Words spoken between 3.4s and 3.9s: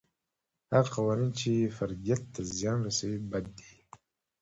دي.